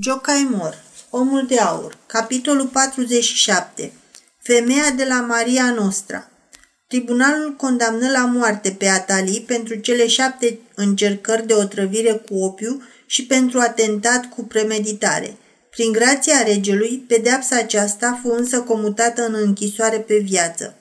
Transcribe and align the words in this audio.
Jocaimor, 0.00 0.82
Omul 1.10 1.46
de 1.46 1.58
Aur, 1.58 1.98
capitolul 2.06 2.66
47 2.66 3.92
Femeia 4.38 4.90
de 4.96 5.04
la 5.04 5.20
Maria 5.20 5.72
Nostra 5.72 6.30
Tribunalul 6.86 7.56
condamnă 7.56 8.10
la 8.10 8.24
moarte 8.24 8.70
pe 8.70 8.86
Atali 8.86 9.44
pentru 9.46 9.74
cele 9.74 10.06
șapte 10.06 10.58
încercări 10.74 11.46
de 11.46 11.54
otrăvire 11.54 12.12
cu 12.12 12.34
opiu 12.34 12.82
și 13.06 13.26
pentru 13.26 13.58
atentat 13.58 14.28
cu 14.28 14.44
premeditare. 14.44 15.36
Prin 15.70 15.92
grația 15.92 16.42
regelui, 16.42 17.04
pedeapsa 17.08 17.56
aceasta 17.56 18.20
fu 18.22 18.28
însă 18.28 18.60
comutată 18.60 19.26
în 19.26 19.34
închisoare 19.34 19.98
pe 19.98 20.18
viață. 20.18 20.76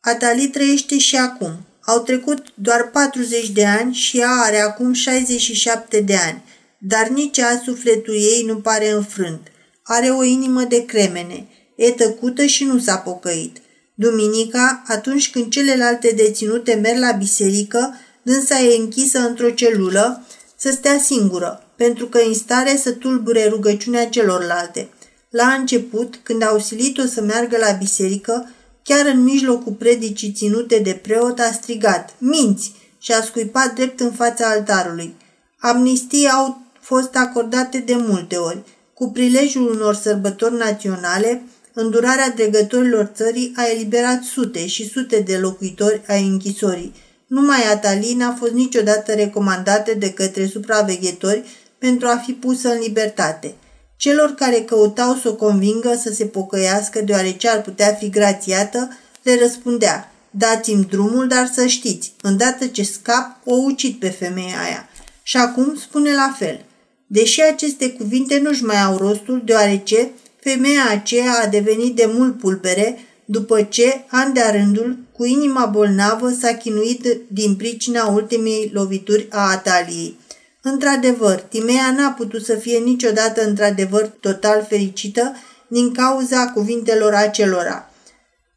Atali 0.00 0.48
trăiește 0.48 0.98
și 0.98 1.16
acum. 1.16 1.66
Au 1.80 1.98
trecut 1.98 2.52
doar 2.54 2.90
40 2.90 3.50
de 3.50 3.66
ani 3.66 3.94
și 3.94 4.18
ea 4.18 4.30
are 4.30 4.60
acum 4.60 4.92
67 4.92 6.00
de 6.00 6.16
ani– 6.16 6.42
dar 6.84 7.08
nici 7.08 7.38
a 7.38 7.60
sufletul 7.64 8.14
ei 8.14 8.44
nu 8.46 8.56
pare 8.56 8.90
înfrânt. 8.90 9.40
Are 9.82 10.08
o 10.08 10.22
inimă 10.22 10.62
de 10.62 10.84
cremene, 10.84 11.46
e 11.76 11.90
tăcută 11.90 12.44
și 12.44 12.64
nu 12.64 12.78
s-a 12.78 12.96
pocăit. 12.96 13.56
Duminica, 13.94 14.82
atunci 14.86 15.30
când 15.30 15.50
celelalte 15.50 16.12
deținute 16.16 16.74
merg 16.74 16.98
la 16.98 17.10
biserică, 17.10 17.94
dânsa 18.22 18.58
e 18.60 18.76
închisă 18.76 19.18
într-o 19.18 19.50
celulă 19.50 20.26
să 20.56 20.70
stea 20.70 20.98
singură, 20.98 21.72
pentru 21.76 22.06
că 22.06 22.18
în 22.26 22.34
stare 22.34 22.76
să 22.76 22.90
tulbure 22.90 23.48
rugăciunea 23.48 24.08
celorlalte. 24.08 24.88
La 25.30 25.46
început, 25.46 26.20
când 26.22 26.42
au 26.42 26.58
silit-o 26.58 27.06
să 27.06 27.20
meargă 27.20 27.56
la 27.56 27.72
biserică, 27.72 28.50
chiar 28.82 29.06
în 29.06 29.22
mijlocul 29.22 29.72
predicii 29.72 30.32
ținute 30.32 30.78
de 30.78 31.00
preot 31.02 31.38
a 31.38 31.52
strigat, 31.52 32.14
minți, 32.18 32.72
și 32.98 33.12
a 33.12 33.22
scuipat 33.22 33.74
drept 33.74 34.00
în 34.00 34.12
fața 34.12 34.48
altarului. 34.48 35.14
Amnistii 35.58 36.28
au 36.28 36.61
fost 36.82 37.16
acordate 37.16 37.78
de 37.78 37.94
multe 37.96 38.36
ori. 38.36 38.62
Cu 38.94 39.10
prilejul 39.10 39.70
unor 39.70 39.94
sărbători 39.94 40.56
naționale, 40.56 41.42
îndurarea 41.72 42.30
dregătorilor 42.30 43.10
țării 43.14 43.52
a 43.56 43.62
eliberat 43.74 44.22
sute 44.22 44.66
și 44.66 44.88
sute 44.88 45.20
de 45.20 45.36
locuitori 45.36 46.02
ai 46.06 46.26
închisorii. 46.26 46.94
Numai 47.26 47.62
Atalin 47.72 48.16
n-a 48.16 48.34
fost 48.38 48.52
niciodată 48.52 49.12
recomandată 49.12 49.94
de 49.94 50.12
către 50.12 50.46
supraveghetori 50.46 51.44
pentru 51.78 52.06
a 52.06 52.16
fi 52.24 52.32
pusă 52.32 52.68
în 52.68 52.78
libertate. 52.78 53.54
Celor 53.96 54.30
care 54.30 54.60
căutau 54.60 55.14
să 55.14 55.28
o 55.28 55.34
convingă 55.34 55.98
să 56.02 56.12
se 56.12 56.24
pocăiască 56.24 57.00
deoarece 57.00 57.48
ar 57.48 57.62
putea 57.62 57.94
fi 57.94 58.10
grațiată, 58.10 58.98
le 59.22 59.38
răspundea, 59.40 60.12
dați-mi 60.30 60.84
drumul, 60.84 61.28
dar 61.28 61.50
să 61.54 61.66
știți, 61.66 62.12
îndată 62.20 62.66
ce 62.66 62.82
scap, 62.82 63.36
o 63.44 63.54
ucid 63.54 63.94
pe 63.94 64.08
femeia 64.08 64.60
aia. 64.64 64.88
Și 65.22 65.36
acum 65.36 65.76
spune 65.76 66.14
la 66.14 66.34
fel– 66.38 66.64
deși 67.12 67.42
aceste 67.42 67.90
cuvinte 67.90 68.38
nu-și 68.38 68.64
mai 68.64 68.82
au 68.82 68.96
rostul, 68.96 69.42
deoarece 69.44 70.10
femeia 70.40 70.88
aceea 70.90 71.32
a 71.42 71.46
devenit 71.46 71.96
de 71.96 72.10
mult 72.12 72.38
pulbere 72.38 72.98
după 73.24 73.62
ce, 73.62 74.04
an 74.08 74.32
de 74.32 74.40
rândul, 74.52 74.98
cu 75.12 75.24
inima 75.24 75.66
bolnavă, 75.66 76.30
s-a 76.40 76.54
chinuit 76.54 77.06
din 77.28 77.56
pricina 77.56 78.06
ultimei 78.06 78.70
lovituri 78.72 79.26
a 79.30 79.50
Ataliei. 79.50 80.16
Într-adevăr, 80.62 81.38
Timea 81.38 81.94
n-a 81.96 82.10
putut 82.10 82.44
să 82.44 82.54
fie 82.54 82.78
niciodată 82.78 83.46
într-adevăr 83.46 84.06
total 84.20 84.66
fericită 84.68 85.36
din 85.68 85.92
cauza 85.92 86.46
cuvintelor 86.46 87.14
acelora. 87.14 87.90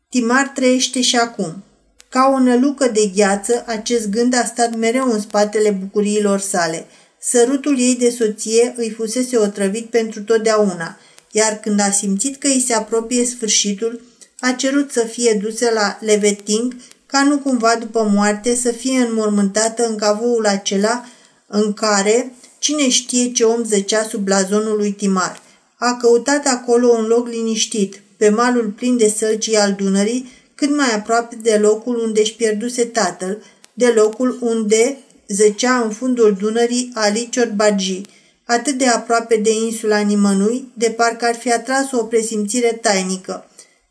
Timar 0.09 0.47
trăiește 0.47 1.01
și 1.01 1.15
acum. 1.15 1.63
Ca 2.09 2.31
o 2.35 2.39
nălucă 2.39 2.87
de 2.87 3.11
gheață, 3.15 3.63
acest 3.67 4.09
gând 4.09 4.35
a 4.35 4.45
stat 4.45 4.75
mereu 4.75 5.11
în 5.11 5.19
spatele 5.19 5.69
bucuriilor 5.69 6.39
sale– 6.39 6.85
Sărutul 7.27 7.79
ei 7.79 7.95
de 7.95 8.09
soție 8.09 8.73
îi 8.77 8.89
fusese 8.89 9.37
otrăvit 9.37 9.85
pentru 9.85 10.21
totdeauna, 10.21 10.97
iar 11.31 11.59
când 11.59 11.79
a 11.79 11.91
simțit 11.91 12.35
că 12.35 12.47
îi 12.47 12.63
se 12.67 12.73
apropie 12.73 13.25
sfârșitul, 13.25 14.01
a 14.39 14.51
cerut 14.51 14.91
să 14.91 14.99
fie 14.99 15.39
dusă 15.43 15.69
la 15.73 15.97
Leveting, 16.01 16.75
ca 17.05 17.23
nu 17.23 17.37
cumva 17.37 17.75
după 17.79 18.09
moarte 18.13 18.55
să 18.55 18.71
fie 18.71 18.99
înmormântată 18.99 19.87
în 19.87 19.95
cavoul 19.95 20.45
acela 20.45 21.05
în 21.47 21.73
care 21.73 22.31
cine 22.59 22.89
știe 22.89 23.31
ce 23.31 23.43
om 23.43 23.63
zăcea 23.63 24.03
sub 24.03 24.23
blazonul 24.23 24.77
lui 24.77 24.91
Timar. 24.91 25.41
A 25.75 25.97
căutat 26.01 26.45
acolo 26.47 26.87
un 26.87 27.05
loc 27.05 27.27
liniștit, 27.27 28.01
pe 28.17 28.29
malul 28.29 28.73
plin 28.75 28.97
de 28.97 29.13
sălcii 29.17 29.55
al 29.55 29.73
Dunării, 29.73 30.31
cât 30.55 30.75
mai 30.75 30.93
aproape 30.93 31.37
de 31.41 31.57
locul 31.57 31.99
unde 31.99 32.19
își 32.19 32.35
pierduse 32.35 32.85
tatăl, 32.85 33.43
de 33.73 33.87
locul 33.95 34.37
unde 34.41 34.97
zăcea 35.27 35.79
în 35.79 35.91
fundul 35.91 36.35
Dunării 36.39 36.91
Ali 36.93 37.29
Ciorbaji, 37.31 38.01
atât 38.45 38.77
de 38.77 38.87
aproape 38.87 39.35
de 39.35 39.53
insula 39.53 39.99
nimănui, 39.99 40.71
de 40.73 40.89
parcă 40.89 41.25
ar 41.25 41.35
fi 41.35 41.51
atras 41.51 41.91
o 41.91 42.03
presimțire 42.03 42.79
tainică. 42.81 43.49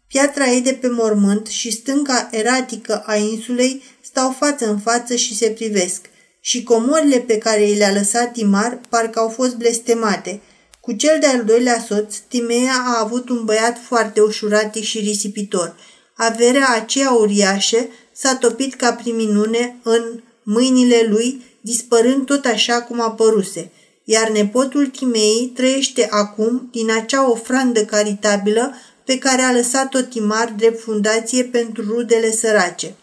Piatra 0.08 0.46
ei 0.46 0.60
de 0.60 0.72
pe 0.72 0.88
mormânt 0.88 1.46
și 1.46 1.70
stânca 1.70 2.28
eratică 2.32 3.02
a 3.06 3.16
insulei 3.16 3.82
stau 4.00 4.30
față 4.30 4.68
în 4.68 4.78
față 4.78 5.14
și 5.14 5.36
se 5.36 5.48
privesc, 5.48 6.00
și 6.40 6.62
comorile 6.62 7.18
pe 7.18 7.38
care 7.38 7.68
i 7.68 7.76
le-a 7.76 7.92
lăsat 7.92 8.32
Timar 8.32 8.80
parcă 8.88 9.18
au 9.18 9.28
fost 9.28 9.56
blestemate. 9.56 10.40
Cu 10.80 10.92
cel 10.92 11.16
de-al 11.20 11.44
doilea 11.44 11.84
soț, 11.88 12.16
Timea 12.28 12.82
a 12.86 13.00
avut 13.00 13.28
un 13.28 13.44
băiat 13.44 13.78
foarte 13.86 14.20
ușuratic 14.20 14.84
și 14.84 14.98
risipitor. 14.98 15.76
Averea 16.14 16.68
aceea 16.74 17.10
uriașă 17.10 17.88
s-a 18.12 18.36
topit 18.36 18.74
ca 18.74 18.92
prin 18.92 19.16
minune 19.16 19.76
în 19.82 20.22
mâinile 20.44 21.06
lui 21.08 21.42
dispărând 21.60 22.26
tot 22.26 22.44
așa 22.44 22.82
cum 22.82 23.00
a 23.00 23.10
păruse, 23.10 23.70
iar 24.04 24.28
nepotul 24.30 24.86
Timei 24.86 25.52
trăiește 25.54 26.08
acum 26.10 26.68
din 26.72 26.90
acea 26.90 27.30
ofrandă 27.30 27.84
caritabilă 27.84 28.74
pe 29.04 29.18
care 29.18 29.42
a 29.42 29.52
lăsat-o 29.52 30.00
Timar 30.00 30.52
drept 30.56 30.80
fundație 30.80 31.44
pentru 31.44 31.84
rudele 31.88 32.30
sărace. 32.30 32.94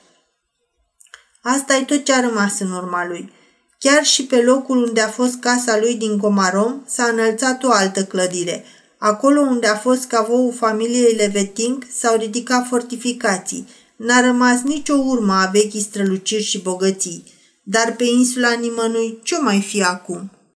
Asta 1.42 1.76
e 1.76 1.84
tot 1.84 2.04
ce 2.04 2.14
a 2.14 2.20
rămas 2.20 2.60
în 2.60 2.72
urma 2.72 3.08
lui. 3.08 3.32
Chiar 3.80 4.04
și 4.04 4.26
pe 4.26 4.42
locul 4.42 4.84
unde 4.84 5.02
a 5.02 5.08
fost 5.08 5.40
casa 5.40 5.78
lui 5.80 5.96
din 5.96 6.18
Comarom 6.18 6.82
s-a 6.86 7.04
înălțat 7.04 7.64
o 7.64 7.72
altă 7.72 8.04
clădire. 8.04 8.64
Acolo 8.98 9.42
unde 9.42 9.68
a 9.68 9.76
fost 9.76 10.08
cavoul 10.08 10.54
familiei 10.54 11.16
Leveting 11.16 11.88
s-au 11.98 12.18
ridicat 12.18 12.68
fortificații– 12.68 13.68
N-a 14.04 14.22
rămas 14.22 14.62
nicio 14.62 14.94
urmă 14.94 15.34
a 15.34 15.46
vechii 15.46 15.82
străluciri 15.82 16.44
și 16.44 16.62
bogății, 16.62 17.24
dar 17.64 17.96
pe 17.96 18.04
insula 18.04 18.52
nimănui 18.52 19.20
ce 19.24 19.42
mai 19.42 19.62
fi 19.62 19.84
acum? 19.84 20.32